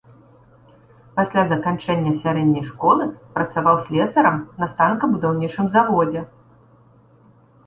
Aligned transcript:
Пасля 1.17 1.43
заканчэння 1.51 2.13
сярэдняй 2.21 2.65
школы 2.71 3.05
працаваў 3.35 3.75
слесарам 3.85 4.41
на 4.63 4.71
станкабудаўнічым 4.73 5.65
заводзе. 5.77 6.21